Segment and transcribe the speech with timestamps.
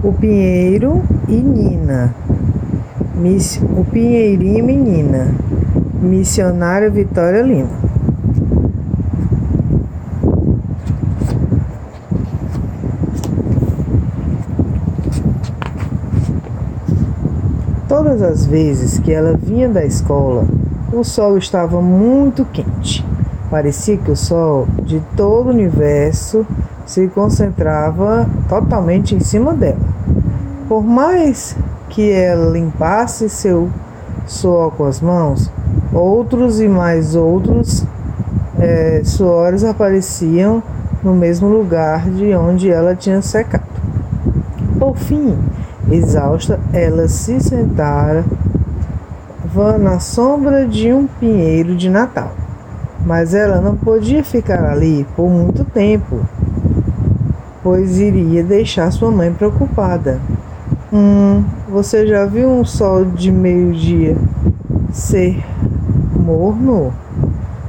[0.00, 2.14] O Pinheiro e Nina.
[3.16, 5.34] Miss, o Pinheirinho e Menina.
[6.00, 7.68] Missionária Vitória Lima.
[17.88, 20.46] Todas as vezes que ela vinha da escola,
[20.92, 23.04] o sol estava muito quente.
[23.50, 26.46] Parecia que o sol de todo o universo
[26.88, 29.76] se concentrava totalmente em cima dela.
[30.66, 31.54] Por mais
[31.90, 33.68] que ela limpasse seu
[34.26, 35.52] suor com as mãos,
[35.92, 37.84] outros e mais outros
[38.58, 40.62] é, suores apareciam
[41.04, 43.64] no mesmo lugar de onde ela tinha secado.
[44.78, 45.38] Por fim,
[45.90, 48.24] exausta, ela se sentara
[49.78, 52.30] na sombra de um pinheiro de Natal.
[53.04, 56.20] Mas ela não podia ficar ali por muito tempo,
[57.68, 60.18] pois iria deixar sua mãe preocupada.
[60.90, 64.16] Hum, você já viu um sol de meio-dia
[64.90, 65.44] ser
[66.16, 66.94] morno?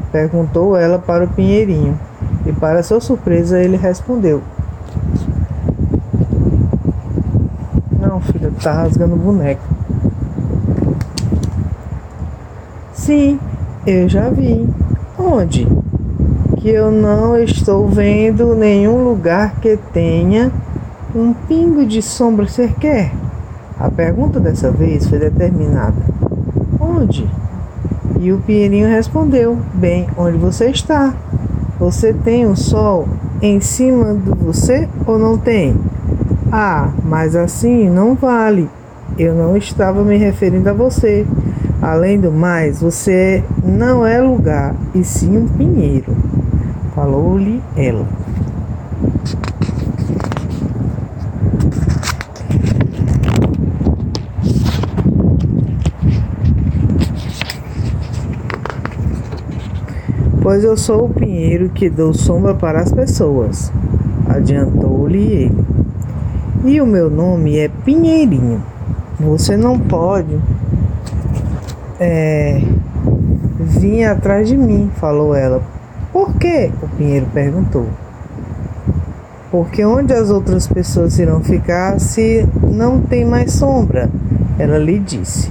[0.10, 2.00] Perguntou ela para o pinheirinho.
[2.46, 4.42] E para sua surpresa ele respondeu:
[8.00, 9.62] Não, filha, tá rasgando o boneco.
[12.94, 13.38] Sim,
[13.86, 14.66] eu já vi.
[15.18, 15.68] Onde?
[16.60, 20.52] Que eu não estou vendo nenhum lugar que tenha
[21.16, 23.14] um pingo de sombra sequer?
[23.80, 25.96] A pergunta dessa vez foi determinada.
[26.78, 27.26] Onde?
[28.20, 31.14] E o Pinheirinho respondeu: Bem, onde você está?
[31.80, 33.08] Você tem o um sol
[33.42, 35.80] em cima de você ou não tem?
[36.52, 38.70] Ah, mas assim não vale.
[39.18, 41.26] Eu não estava me referindo a você.
[41.82, 46.29] Além do mais, você não é lugar, e sim um pinheiro.
[47.10, 48.06] Falou-lhe ela.
[60.40, 63.72] Pois eu sou o pinheiro que dou sombra para as pessoas,
[64.28, 65.66] adiantou-lhe ele.
[66.64, 68.64] E o meu nome é Pinheirinho.
[69.20, 70.40] Você não pode
[72.00, 72.62] é,
[73.60, 75.79] vir atrás de mim, falou ela.
[76.12, 76.72] Por quê?
[76.82, 77.88] O pinheiro perguntou.
[79.52, 84.10] Porque onde as outras pessoas irão ficar se não tem mais sombra?
[84.58, 85.50] Ela lhe disse.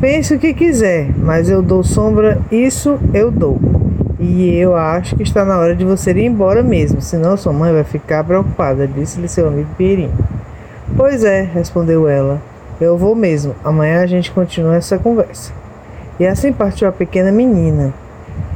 [0.00, 3.58] Pense o que quiser, mas eu dou sombra, isso eu dou.
[4.20, 7.72] E eu acho que está na hora de você ir embora mesmo, senão sua mãe
[7.72, 10.12] vai ficar preocupada, disse-lhe seu amigo Pirinho.
[10.96, 12.40] Pois é, respondeu ela.
[12.80, 13.54] Eu vou mesmo.
[13.64, 15.52] Amanhã a gente continua essa conversa.
[16.18, 17.92] E assim partiu a pequena menina.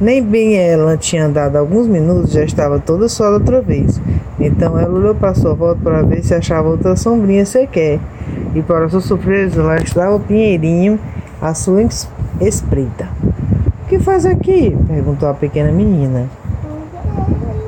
[0.03, 4.01] Nem bem ela tinha andado alguns minutos, já estava toda só outra vez.
[4.37, 8.01] Então ela olhou para sua volta para ver se achava outra sombrinha sequer.
[8.53, 10.99] E para sua surpresa, lá estava o Pinheirinho
[11.41, 11.83] à sua
[12.41, 13.07] espreita.
[13.85, 14.75] O que faz aqui?
[14.89, 16.27] perguntou a pequena menina.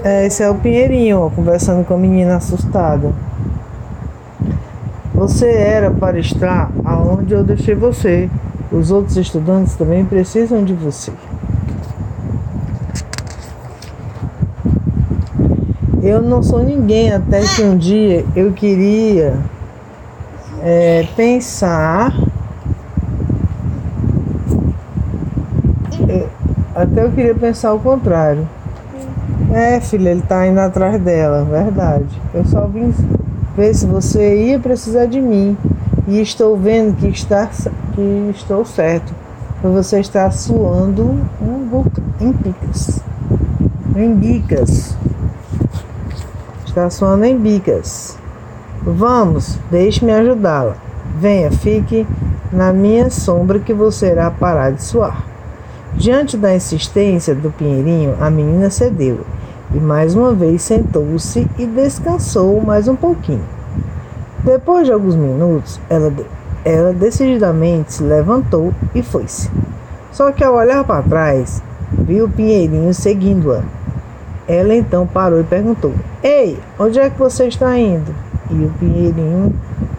[0.03, 3.13] É, esse é o Pinheirinho, ó, conversando com a menina assustada.
[5.13, 8.29] Você era para estar aonde eu deixei você.
[8.73, 11.13] Os outros estudantes também precisam de você.
[16.05, 19.33] Eu não sou ninguém até que um dia eu queria
[20.61, 22.13] é, pensar
[26.75, 28.45] Até eu queria pensar o contrário.
[29.53, 32.21] É, filha, ele tá indo atrás dela, verdade.
[32.33, 32.93] Eu só vim
[33.55, 35.57] ver se você ia precisar de mim.
[36.05, 37.49] E estou vendo que, está,
[37.93, 39.13] que estou certo.
[39.63, 41.85] Você está suando um
[42.19, 42.99] em picas.
[43.95, 44.97] Em bicas.
[46.75, 48.17] Está suando em bicas.
[48.83, 50.75] Vamos, deixe-me ajudá-la.
[51.17, 52.05] Venha, fique
[52.51, 55.23] na minha sombra que você irá parar de suar.
[55.93, 59.21] Diante da insistência do Pinheirinho, a menina cedeu
[59.73, 63.45] e mais uma vez sentou-se e descansou mais um pouquinho.
[64.43, 66.11] Depois de alguns minutos, ela,
[66.65, 69.49] ela decididamente se levantou e foi-se.
[70.11, 73.63] Só que ao olhar para trás, viu o Pinheirinho seguindo-a.
[74.47, 75.93] Ela então parou e perguntou:
[76.23, 78.13] Ei, onde é que você está indo?
[78.51, 79.53] E o Pinheirinho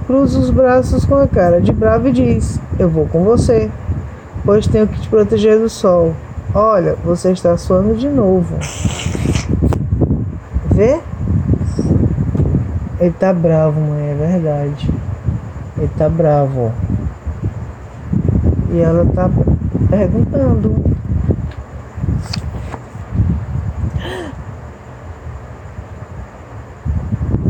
[0.06, 3.70] cruza os braços com a cara de bravo e diz: Eu vou com você
[4.46, 6.14] pois tenho que te proteger do sol.
[6.54, 8.56] Olha, você está suando de novo.
[10.72, 11.00] Vê?
[13.00, 14.90] Ele tá bravo, mãe, é verdade.
[15.76, 16.72] Ele tá bravo.
[18.70, 19.28] E ela tá
[19.90, 20.76] perguntando.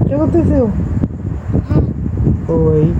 [0.00, 0.72] O que aconteceu?
[2.48, 2.94] Oi.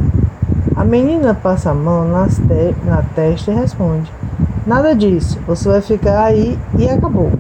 [0.75, 4.12] A menina passa a mão te na testa e responde:
[4.66, 7.30] Nada disso, você vai ficar aí e acabou.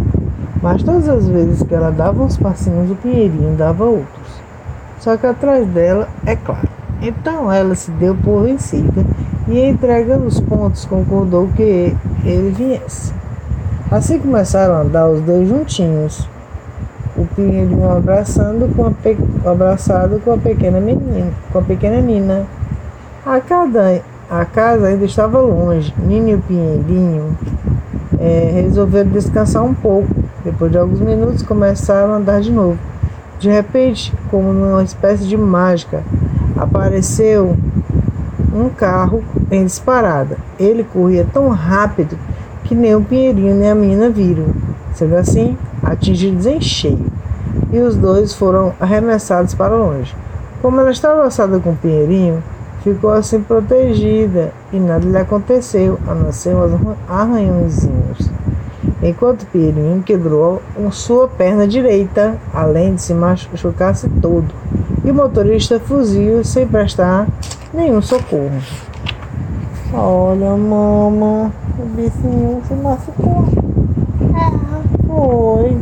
[0.62, 4.42] Mas todas as vezes que ela dava uns passinhos, o Pinheirinho dava outros.
[4.98, 6.68] Só que atrás dela, é claro.
[7.00, 9.04] Então ela se deu por vencida
[9.48, 11.94] e, entregando os pontos, concordou que
[12.24, 13.12] ele viesse.
[13.90, 16.28] Assim começaram a andar os dois juntinhos,
[17.16, 22.44] o Pinheirinho abraçando com a abraçado com a pequena menina, com a pequena Nina.
[23.26, 25.92] A, cada, a casa ainda estava longe.
[25.98, 27.36] Nina e Pinheirinho
[28.20, 30.14] é, resolveram descansar um pouco.
[30.44, 32.78] Depois de alguns minutos começaram a andar de novo.
[33.40, 36.04] De repente, como numa espécie de mágica,
[36.56, 37.56] apareceu
[38.54, 40.38] um carro em disparada.
[40.56, 42.16] Ele corria tão rápido
[42.62, 44.54] que nem o Pinheirinho nem a menina viram.
[44.94, 47.04] Sendo assim, atingidos em cheio.
[47.72, 50.14] E os dois foram arremessados para longe.
[50.62, 52.40] Como ela estava abraçada com o Pinheirinho,
[52.86, 56.70] ficou assim protegida e nada lhe aconteceu, a não ser uns
[57.08, 58.30] arranhõezinhos.
[59.02, 60.62] Enquanto Pinheirinho quebrou
[60.92, 64.54] sua perna direita, além de se machucar-se todo.
[65.04, 67.26] E o motorista fugiu sem prestar
[67.74, 68.62] nenhum socorro.
[69.92, 73.48] Olha, mama, o bichinho se machucou.
[74.32, 75.76] É, foi.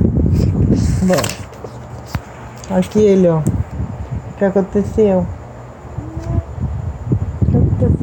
[1.03, 3.41] Bom, aqui ele, ó.
[3.41, 5.27] O que aconteceu?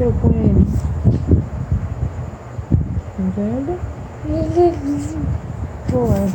[0.01, 0.68] Aconteceu com ele?
[3.36, 3.80] Vendo?
[5.89, 6.27] Foi.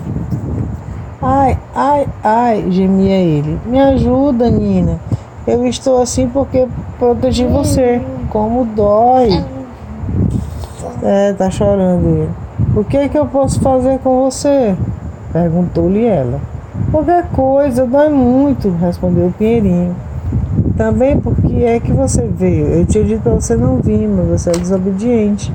[1.20, 3.58] Ai, ai, ai, gemia ele.
[3.66, 5.00] Me ajuda, Nina.
[5.46, 6.68] Eu estou assim porque
[6.98, 8.00] protegi você.
[8.30, 9.44] Como dói.
[11.02, 12.30] É, tá chorando ele.
[12.76, 14.76] O que é que eu posso fazer com você?
[15.32, 16.40] Perguntou-lhe ela.
[16.92, 19.96] Qualquer coisa, dói muito, respondeu o Pinheirinho.
[20.76, 22.66] Também porque é que você veio.
[22.66, 25.52] Eu tinha dito para você não vir, mas você é desobediente,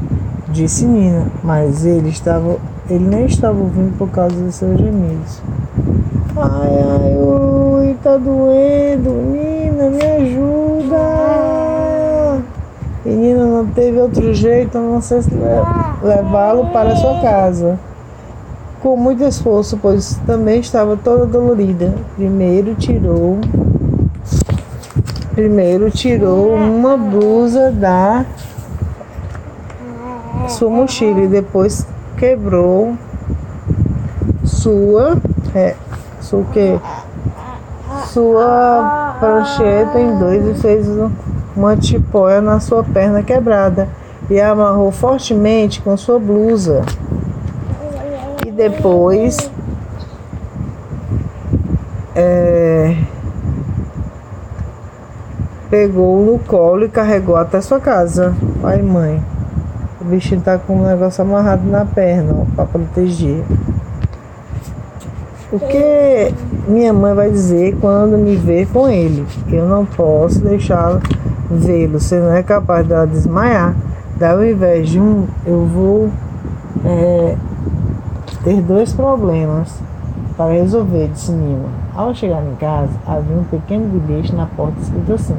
[0.49, 1.27] disse Nina.
[1.43, 2.57] Mas ele estava.
[2.89, 5.41] Ele nem estava ouvindo por causa dos seus gemidos.
[6.35, 9.11] Ai, ai, ui, tá doendo.
[9.11, 11.41] Nina, me ajuda.
[13.05, 15.23] Menina, não teve outro jeito a não ser
[16.03, 17.79] levá-lo para sua casa.
[18.81, 21.93] Com muito esforço, pois também estava toda dolorida.
[22.15, 23.37] Primeiro tirou
[25.41, 28.23] Primeiro tirou uma blusa da
[30.47, 31.83] sua mochila e depois
[32.15, 32.95] quebrou
[34.43, 35.17] sua
[35.55, 35.75] é,
[36.21, 36.79] sua, que,
[38.09, 40.87] sua prancheta em dois e fez
[41.57, 43.89] uma tipóia na sua perna quebrada
[44.29, 46.83] e amarrou fortemente com sua blusa.
[48.45, 49.49] E depois
[55.71, 58.35] pegou no colo e carregou até sua casa.
[58.61, 59.23] Pai mãe.
[60.01, 63.41] O bichinho tá com um negócio amarrado na perna para proteger.
[65.51, 66.33] O que
[66.67, 69.25] minha mãe vai dizer quando me ver com ele?
[69.49, 71.01] Eu não posso deixá-lo
[71.49, 73.75] vê-lo, você não é capaz de desmaiar.
[74.17, 76.09] Daí, ao invés de um, eu vou
[76.85, 77.35] é,
[78.43, 79.81] ter dois problemas
[80.37, 81.69] para resolver, disse Nina.
[81.95, 85.35] Ao chegar em casa, havia um pequeno bilhete na porta escrito assim: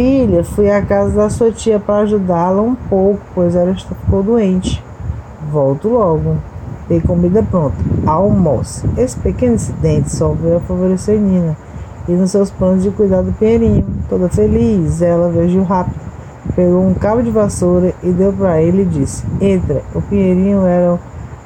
[0.00, 4.82] Filha, fui à casa da sua tia para ajudá-la um pouco, pois ela ficou doente.
[5.52, 6.38] Volto logo.
[6.88, 7.76] Tem comida pronta.
[8.06, 8.88] Almoço.
[8.96, 11.54] Esse pequeno incidente só veio a favorecer Nina
[12.08, 13.84] e nos seus planos de cuidar do Pinheirinho.
[14.08, 16.00] Toda feliz, ela veio rápido,
[16.56, 19.82] pegou um cabo de vassoura e deu para ele e disse: Entra.
[19.94, 20.98] O Pinheirinho era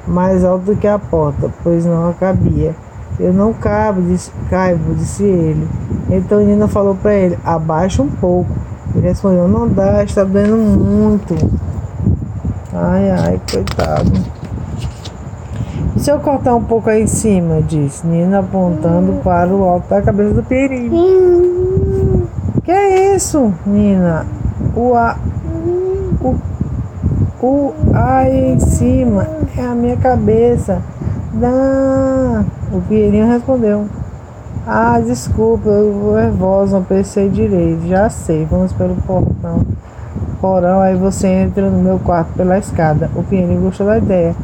[0.06, 2.72] mais alto do que a porta, pois não cabia.
[3.18, 5.68] Eu não cabo, disse, caibo, disse ele.
[6.10, 8.50] Então Nina falou para ele: Abaixa um pouco.
[8.94, 11.34] Ele respondeu: Não dá, está doendo muito.
[12.72, 14.12] Ai, ai, coitado.
[15.96, 17.62] E se eu cortar um pouco aí em cima?
[17.62, 19.20] Disse Nina apontando hum.
[19.22, 20.90] para o alto da cabeça do Peri.
[20.90, 22.26] Hum.
[22.64, 24.26] Que é isso, Nina?
[24.74, 25.16] O A.
[26.20, 26.34] O,
[27.40, 30.82] o A em cima é a minha cabeça.
[31.32, 32.63] Não.
[32.74, 33.86] O Pierinho respondeu.
[34.66, 37.86] Ah, desculpa, eu vou nervosa, não pensei direito.
[37.86, 39.64] Já sei, vamos pelo portão.
[40.40, 43.08] Porão, aí você entra no meu quarto pela escada.
[43.14, 44.34] O Pierinho gostou da ideia.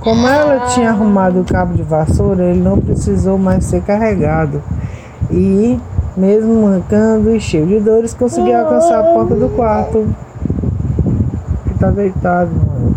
[0.00, 4.62] Como ela tinha arrumado o cabo de vassoura, ele não precisou mais ser carregado.
[5.28, 5.76] E,
[6.16, 10.06] mesmo mancando e cheio de dores, conseguiu alcançar a porta do quarto.
[11.66, 12.94] Que tá deitado, mano.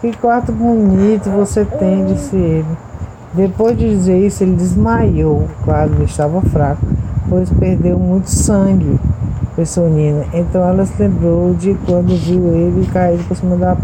[0.00, 2.93] Que quarto bonito você tem, disse ele.
[3.34, 5.48] Depois de dizer isso, ele desmaiou.
[5.64, 6.86] Claro, estava fraco,
[7.28, 8.98] pois perdeu muito sangue.
[9.56, 10.24] pensou Nina.
[10.32, 13.76] Então ela se lembrou de quando viu ele cair por cima da,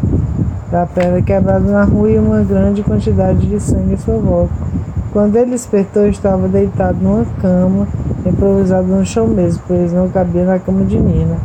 [0.71, 4.55] da perna quebrada na rua e uma grande quantidade de sangue em sua volta.
[5.13, 7.89] Quando ele despertou, estava deitado numa cama,
[8.25, 11.37] improvisada no chão mesmo, pois não cabia na cama de Nina.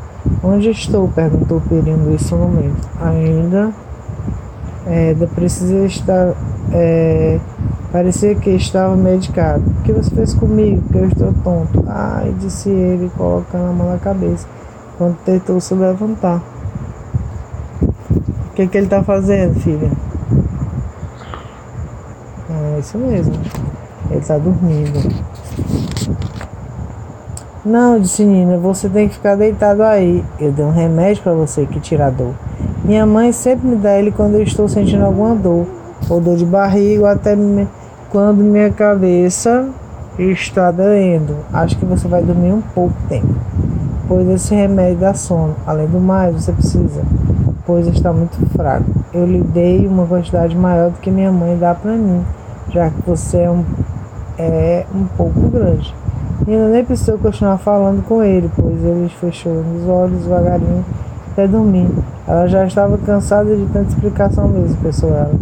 [0.44, 1.08] Onde estou?
[1.08, 2.88] perguntou Perino nesse momento.
[3.02, 3.72] Ainda
[4.86, 6.34] é, precisa estar.
[6.72, 7.40] É,
[7.96, 9.64] parecia que estava medicado.
[9.66, 10.84] O que você fez comigo?
[10.92, 11.82] Que eu estou tonto.
[11.88, 14.46] Ai, disse ele, colocando a mão na cabeça,
[14.98, 16.44] quando tentou se levantar.
[18.50, 19.90] O que, que ele está fazendo, filha?
[22.50, 23.34] É isso mesmo.
[24.12, 25.00] Ele está dormindo.
[27.64, 30.22] Não, disse Nina, você tem que ficar deitado aí.
[30.38, 32.34] Eu dei um remédio para você que tira a dor.
[32.84, 35.66] Minha mãe sempre me dá ele quando eu estou sentindo alguma dor,
[36.10, 37.66] ou dor de barriga, ou até me...
[38.16, 39.68] quando minha cabeça
[40.18, 41.36] está doendo.
[41.52, 43.28] Acho que você vai dormir um pouco tempo,
[44.08, 45.54] pois esse remédio dá sono.
[45.68, 47.02] Além do mais, você precisa,
[47.66, 48.86] pois está muito fraco.
[49.14, 52.24] Eu lhe dei uma quantidade maior do que minha mãe dá para mim,
[52.70, 53.66] já que você é um,
[54.40, 55.94] é um pouco grande.
[56.48, 60.86] Nina nem precisou continuar falando com ele, pois ele fechou os olhos devagarinho
[61.34, 61.90] até dormir.
[62.26, 65.34] Ela já estava cansada de tanta explicação mesmo, pensou ela.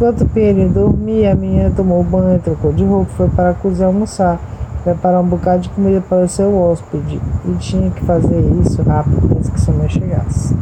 [0.00, 4.40] Enquanto Pierre dormia, a menina tomou banho, trocou de roupa, foi para a cozinha almoçar,
[4.82, 7.20] preparar um bocado de comida para o seu hóspede.
[7.44, 10.56] E tinha que fazer isso rápido antes que sua mãe chegasse.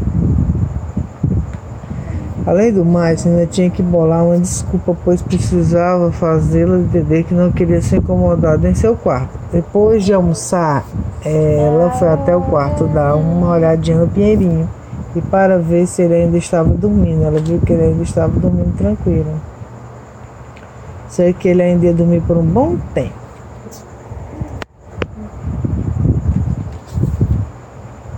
[2.45, 7.53] Além do mais, ainda tinha que bolar uma desculpa, pois precisava fazê-la entender que não
[7.53, 9.39] queria ser incomodada em seu quarto.
[9.53, 10.85] Depois de almoçar,
[11.25, 14.69] ela foi até o quarto dar uma olhadinha no Pinheirinho
[15.15, 17.25] e para ver se ele ainda estava dormindo.
[17.25, 19.41] Ela viu que ele ainda estava dormindo tranquilo.
[21.09, 23.29] Sei que ele ainda ia dormir por um bom tempo.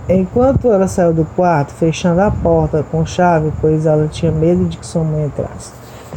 [0.09, 4.77] Enquanto ela saiu do quarto, fechando a porta com chave, pois ela tinha medo de
[4.77, 5.71] que sua mãe entrasse.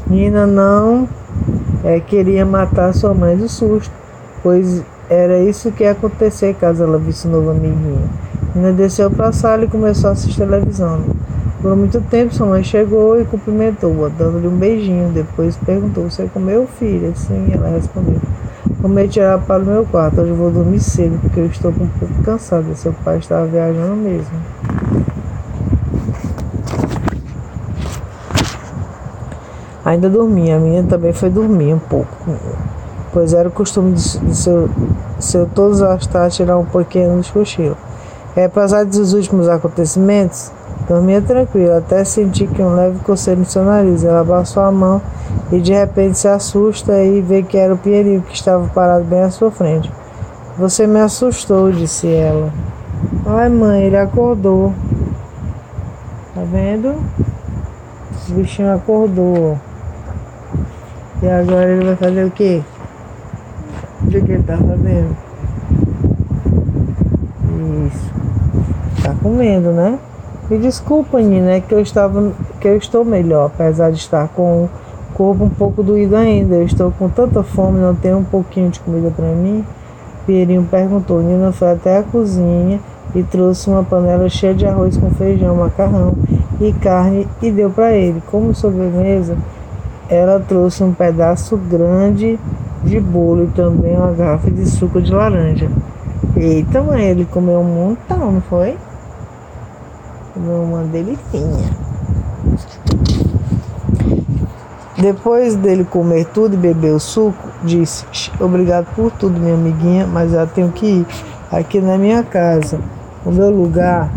[0.09, 1.09] Nina não
[1.85, 3.95] é, queria matar sua mãe do susto,
[4.43, 8.11] pois era isso que ia acontecer caso ela visse o novo amiguinho.
[8.55, 11.01] Nina desceu para a sala e começou a assistir televisão.
[11.61, 15.11] Por muito tempo, sua mãe chegou e cumprimentou-a, dando-lhe um beijinho.
[15.13, 17.13] Depois perguntou: Você comeu, filha?
[17.17, 18.21] Sim, ela respondeu.
[18.81, 20.21] Comer tirar para o meu quarto.
[20.21, 22.75] Hoje eu vou dormir cedo porque eu estou um pouco cansada.
[22.77, 24.31] Seu pai estava viajando mesmo.
[29.85, 30.57] Ainda dormia.
[30.57, 32.15] A minha também foi dormir um pouco.
[33.13, 34.03] Pois era o costume de,
[34.37, 34.69] seu,
[35.19, 37.77] seu todos as tardes tirar um pouquinho de cochilo.
[38.37, 40.51] É, apesar dos últimos acontecimentos,
[40.89, 44.05] dormia tranquila, até sentir que um leve coceiro no seu nariz.
[44.05, 45.01] Ela abaixou a mão
[45.53, 49.23] e de repente se assusta e vê que era o Pierinho que estava parado bem
[49.23, 49.91] à sua frente.
[50.59, 52.53] Você me assustou, disse ela.
[53.27, 54.73] Ai, mãe, ele acordou.
[56.35, 56.95] Tá vendo?
[58.29, 59.59] O bichinho acordou.
[61.23, 62.63] E agora ele vai fazer o quê?
[64.03, 65.17] O que ele tá fazendo?
[67.87, 68.24] Isso.
[69.05, 69.99] Tá comendo, né?
[70.49, 74.67] Me desculpa, Nina, é que eu estava que eu estou melhor, apesar de estar com
[75.13, 76.55] corpo um pouco doído ainda.
[76.55, 79.63] Eu estou com tanta fome, não tenho um pouquinho de comida para mim.
[80.25, 81.23] Pierinho perguntou.
[81.23, 82.81] Nina foi até a cozinha
[83.15, 86.15] e trouxe uma panela cheia de arroz com feijão, macarrão
[86.59, 88.23] e carne e deu para ele.
[88.31, 89.37] Como sobremesa,
[90.09, 92.41] ela trouxe um pedaço grande
[92.83, 95.71] de bolo e também uma garrafa de suco de laranja.
[96.35, 98.79] Eita, mãe, ele comeu um montão, não foi?
[100.37, 101.71] Uma delicinha.
[104.99, 108.05] Depois dele comer tudo e beber o suco, disse:
[108.41, 111.07] Obrigado por tudo, minha amiguinha, mas eu tenho que ir.
[111.51, 112.81] Aqui na minha casa.
[113.25, 114.11] O meu lugar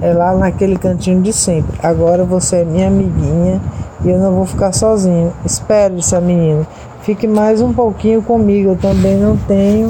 [0.00, 1.78] é lá naquele cantinho de sempre.
[1.82, 3.60] Agora você é minha amiguinha
[4.04, 5.32] e eu não vou ficar sozinho.
[5.44, 6.66] Espere, disse a menina.
[7.02, 8.70] Fique mais um pouquinho comigo.
[8.70, 9.88] Eu também não tenho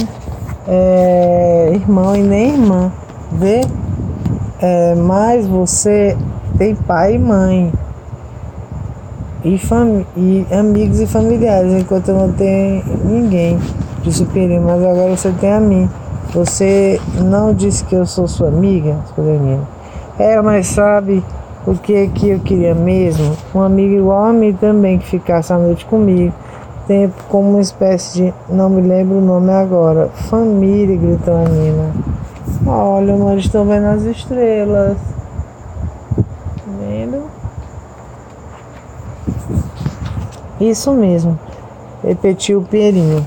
[0.67, 2.93] é, irmão e nem irmã.
[3.33, 3.61] Vê?
[4.61, 6.17] É, mas você
[6.57, 7.73] tem pai e mãe
[9.45, 9.61] e,
[10.17, 13.59] e amigos e familiares, enquanto não tenho ninguém,
[14.07, 15.89] o Perim, mas agora você tem a mim.
[16.35, 19.63] Você não disse que eu sou sua amiga, Solenina.
[20.19, 21.23] É, mas sabe
[21.67, 23.37] o que que eu queria mesmo?
[23.55, 26.33] Um amigo igual a mim também, que ficasse a noite comigo.
[26.87, 28.35] Tempo como uma espécie de.
[28.49, 30.09] não me lembro o nome agora.
[30.29, 31.93] Família, gritou a Nina.
[32.67, 34.97] Olha, nós estamos vendo as estrelas.
[36.81, 37.25] Vendo?
[40.61, 41.39] Isso mesmo,
[42.03, 43.27] repetiu o Pinheirinho.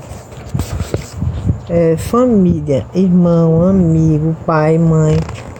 [1.68, 5.16] é, família, irmão, amigo, pai, mãe,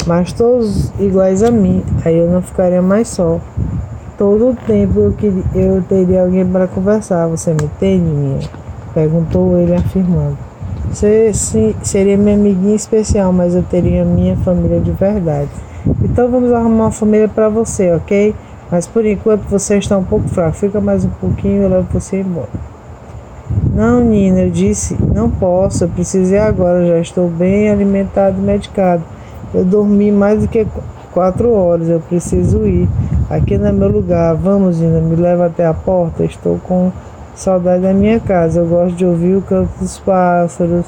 [0.07, 3.39] mas todos iguais a mim, aí eu não ficaria mais só.
[4.17, 7.29] Todo o tempo eu, queria, eu teria alguém para conversar.
[7.29, 8.41] Você me tem, menina?
[8.93, 10.48] Perguntou ele afirmando.
[10.91, 15.51] Você sim, seria minha amiguinha especial, mas eu teria minha família de verdade.
[16.03, 18.35] Então vamos arrumar uma família para você, ok?
[18.71, 20.57] Mas por enquanto você está um pouco fraco.
[20.57, 22.49] Fica mais um pouquinho e eu levo você embora.
[23.75, 28.43] Não, Nina, eu disse, não posso, eu preciso ir agora, já estou bem alimentado e
[28.43, 29.03] medicado.
[29.55, 30.67] Eu dormi mais do que
[31.13, 32.89] quatro horas, eu preciso ir.
[33.31, 34.35] Aqui não é meu lugar.
[34.35, 36.25] Vamos, Nina, me leva até a porta.
[36.25, 36.91] Estou com
[37.39, 38.61] saudade da minha casa.
[38.61, 40.85] Eu gosto de ouvir o canto dos pássaros,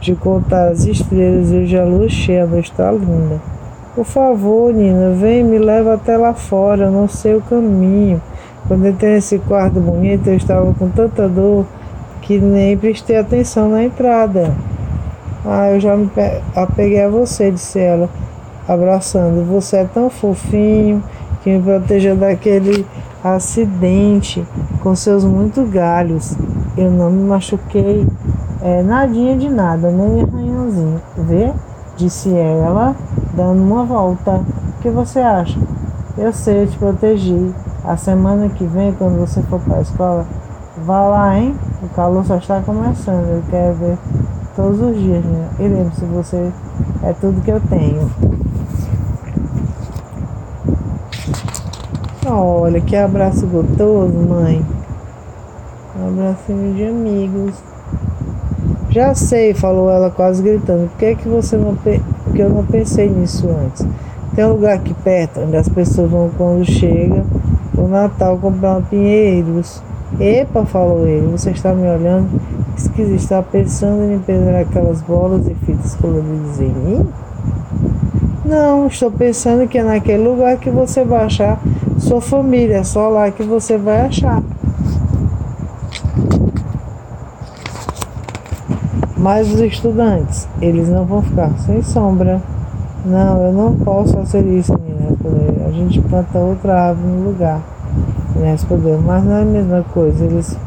[0.00, 1.50] de contar as estrelas.
[1.50, 3.40] Vejo a luz cheia, a está linda.
[3.94, 6.86] Por favor, Nina, vem me leva até lá fora.
[6.86, 8.20] Eu não sei o caminho.
[8.66, 11.66] Quando entrei nesse quarto bonito, eu estava com tanta dor
[12.22, 14.54] que nem prestei atenção na entrada.
[15.44, 16.08] Ah, eu já me
[16.54, 18.08] apeguei a você, disse ela,
[18.66, 19.44] abraçando.
[19.46, 21.02] Você é tão fofinho
[21.42, 22.86] que me protegeu daquele
[23.22, 24.46] acidente
[24.82, 26.36] com seus muitos galhos.
[26.76, 28.06] Eu não me machuquei
[28.60, 31.00] é, nadinha de nada, nem arranhãozinho.
[31.18, 31.52] Vê?
[31.96, 32.96] Disse ela,
[33.34, 34.40] dando uma volta.
[34.78, 35.58] O que você acha?
[36.16, 37.54] Eu sei, eu te protegi.
[37.84, 40.26] A semana que vem, quando você for para a escola,
[40.84, 41.54] vá lá, hein?
[41.82, 43.28] O calor só está começando.
[43.28, 43.98] Eu quero ver
[44.54, 45.48] todos os dias, né?
[45.58, 46.52] E lembre-se, você
[47.02, 48.08] é tudo que eu tenho.
[52.34, 54.64] Olha, que abraço gostoso, mãe.
[56.00, 57.54] Um abracinho de amigos.
[58.88, 60.88] Já sei, falou ela quase gritando.
[60.88, 61.76] Por que, é que você não.
[61.76, 63.86] Porque eu não pensei nisso antes?
[64.34, 67.22] Tem um lugar aqui perto onde as pessoas vão quando chega
[67.76, 69.82] o Natal comprar pinheiros.
[70.18, 72.40] Epa, falou ele, você está me olhando?
[72.76, 77.08] Esquisito, está pensando em perder aquelas bolas e fitas coloridas em mim?
[78.44, 81.58] Não, estou pensando que é naquele lugar que você vai achar
[82.02, 84.42] sua família, é só lá que você vai achar.
[89.16, 92.42] Mas os estudantes, eles não vão ficar sem sombra.
[93.04, 95.16] Não, eu não posso fazer isso, menina.
[95.66, 97.60] A gente planta outra árvore no lugar.
[98.34, 100.24] Ele respondeu, mas não é a mesma coisa.
[100.24, 100.58] Eles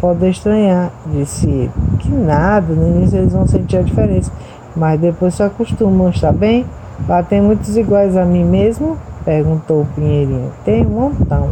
[0.00, 1.70] podem estranhar, disse ele.
[1.98, 4.30] Que nada, no início eles vão sentir a diferença.
[4.76, 6.64] Mas depois se acostumam, está bem?
[7.08, 8.96] Lá tem muitos iguais a mim mesmo?
[9.24, 10.52] Perguntou o Pinheirinho.
[10.64, 11.48] Tem um montão.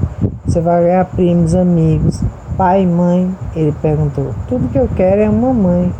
[0.47, 2.23] Você vai ganhar primos, amigos,
[2.57, 3.35] pai mãe?
[3.57, 4.35] Ele perguntou.
[4.49, 5.93] Tudo que eu quero é uma mãe.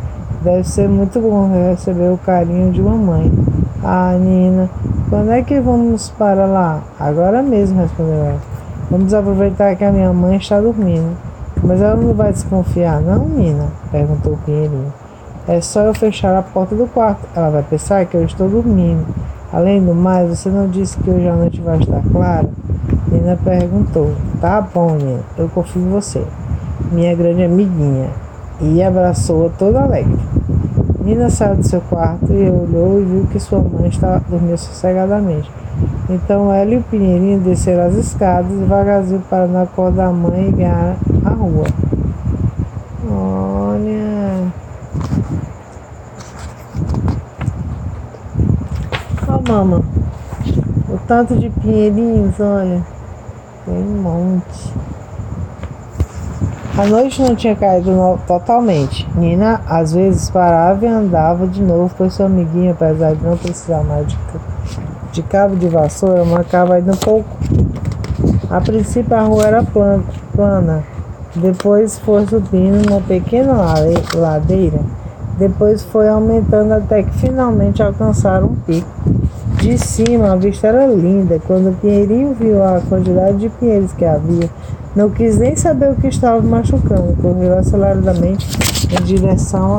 [0.43, 3.33] Deve ser muito bom receber o carinho de uma mãe.
[3.83, 4.69] Ah, Nina,
[5.09, 6.83] quando é que vamos para lá?
[6.99, 8.41] Agora mesmo, respondeu ela.
[8.91, 11.17] Vamos aproveitar que a minha mãe está dormindo.
[11.63, 13.69] Mas ela não vai desconfiar, não, Nina?
[13.91, 14.93] Perguntou o Pinheirinho.
[15.47, 17.27] É só eu fechar a porta do quarto.
[17.35, 19.07] Ela vai pensar que eu estou dormindo.
[19.53, 22.49] Além do mais, você não disse que hoje à noite vai estar clara?
[23.09, 24.13] Nina perguntou.
[24.41, 26.25] Tá bom, Nina, eu confio em você,
[26.91, 28.09] minha grande amiguinha.
[28.61, 30.17] E abraçou-a toda alegre.
[31.05, 35.51] Nina saiu do seu quarto e olhou e viu que sua mãe estava dormindo sossegadamente.
[36.09, 40.53] Então ela e o Pinheirinho desceram as escadas devagarzinho para não acordar a mãe e
[40.53, 41.67] ganhar a rua.
[43.11, 44.53] Olha.
[49.49, 49.83] Mama.
[50.89, 52.83] O tanto de pinheirinhos, olha.
[53.65, 54.73] Tem um monte.
[56.77, 59.07] A noite não tinha caído no, totalmente.
[59.15, 63.83] Nina às vezes parava e andava de novo, pois seu amiguinho, apesar de não precisar
[63.83, 64.19] mais de,
[65.13, 67.29] de cabo de vassoura, marcava ainda um pouco.
[68.49, 70.03] A princípio a rua era plana,
[70.35, 70.83] plana.
[71.37, 73.53] depois foi subindo uma pequena
[74.15, 74.81] ladeira,
[75.39, 78.89] depois foi aumentando até que finalmente alcançaram um pico.
[79.63, 81.41] De cima a vista era linda.
[81.47, 84.51] Quando o Pinheirinho viu a quantidade de pinheiros que havia,
[84.97, 87.17] não quis nem saber o que estava machucando.
[87.23, 88.45] Correu aceleradamente
[88.91, 89.79] em direção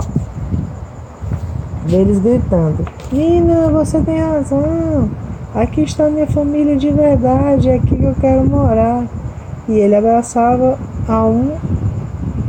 [1.86, 5.12] deles, gritando: Nina, você tem razão.
[5.54, 7.68] Aqui está minha família de verdade.
[7.68, 9.06] É aqui que eu quero morar.
[9.68, 11.52] E ele abraçava a um,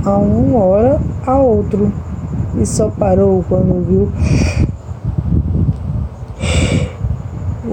[0.05, 1.93] a um hora a outro.
[2.57, 4.13] E só parou quando viu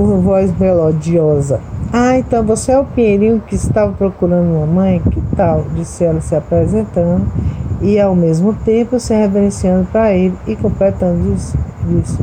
[0.04, 1.60] uma voz melodiosa.
[1.94, 5.02] Ah, então você é o Pinheirinho que estava procurando uma mãe?
[5.12, 5.66] Que tal?
[5.76, 7.26] Disse ela se apresentando
[7.82, 12.20] e ao mesmo tempo se reverenciando para ele e completando isso.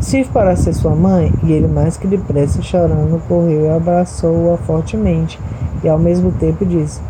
[0.00, 5.38] Se para ser sua mãe, e ele mais que depressa, chorando, correu e abraçou-a fortemente,
[5.84, 7.00] e ao mesmo tempo disse: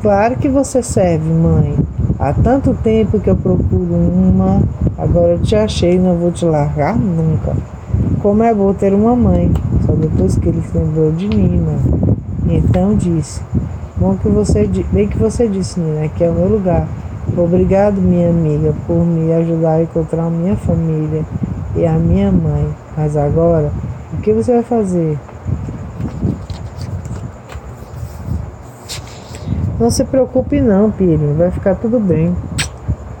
[0.00, 1.76] Claro que você serve, mãe.
[2.18, 4.62] Há tanto tempo que eu procuro uma,
[4.96, 7.54] agora eu te achei e não vou te largar nunca.
[8.20, 9.52] Como é bom ter uma mãe,
[9.86, 11.78] só depois que ele se lembrou de Nina.
[12.46, 13.40] E então disse:
[13.96, 16.88] Bom que você, bem que você disse, Nina, que é o meu lugar.
[17.36, 21.24] Obrigado, minha amiga, por me ajudar a encontrar minha família
[21.76, 22.68] e a minha mãe.
[22.96, 23.70] Mas agora,
[24.12, 25.16] o que você vai fazer?
[29.78, 32.34] Não se preocupe não, Pirinho, vai ficar tudo bem.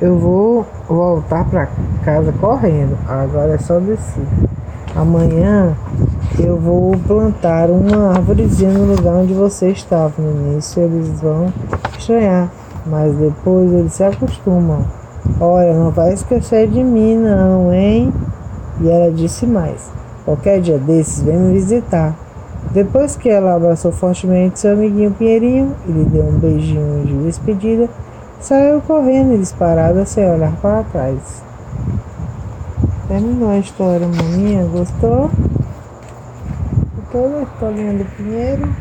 [0.00, 1.68] Eu vou voltar para
[2.04, 2.98] casa correndo.
[3.06, 4.26] Agora é só descer.
[4.96, 5.76] Amanhã
[6.38, 10.12] eu vou plantar uma árvorezinha no lugar onde você estava.
[10.18, 11.52] No início eles vão
[11.98, 12.50] estranhar,
[12.86, 14.84] mas depois eles se acostumam.
[15.40, 18.12] Olha, não vai esquecer de mim não, hein?
[18.80, 19.90] E ela disse mais.
[20.24, 22.14] Qualquer dia desses, vem me visitar.
[22.72, 27.88] Depois que ela abraçou fortemente seu amiguinho Pinheirinho e lhe deu um beijinho de despedida,
[28.40, 31.47] saiu correndo disparada sem olhar para trás.
[33.08, 34.66] Terminou a história, maninha?
[34.66, 35.30] Gostou?
[36.94, 38.76] Gostou da historinha do Pinheiro?